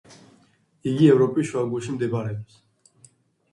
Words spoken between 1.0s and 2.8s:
ევროპის შუაგულში მდებარეობს.